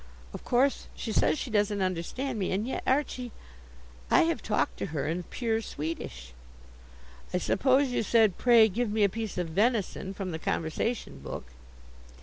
"Of 0.33 0.43
course, 0.43 0.87
she 0.95 1.11
says 1.11 1.37
she 1.37 1.51
doesn't 1.51 1.79
understand 1.79 2.39
me. 2.39 2.51
And 2.51 2.67
yet, 2.67 2.81
Archie, 2.87 3.31
I 4.09 4.23
have 4.23 4.41
talked 4.41 4.77
to 4.77 4.87
her 4.87 5.05
in 5.05 5.21
pure 5.21 5.61
Swedish." 5.61 6.33
"I 7.31 7.37
suppose 7.37 7.89
you 7.91 8.01
said, 8.01 8.35
'Pray 8.39 8.67
give 8.67 8.91
me 8.91 9.03
a 9.03 9.09
piece 9.09 9.37
of 9.37 9.49
venison,' 9.49 10.15
from 10.15 10.31
the 10.31 10.39
conversation 10.39 11.19
book." 11.19 11.51